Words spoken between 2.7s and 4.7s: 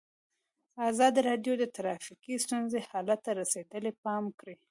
حالت ته رسېدلي پام کړی.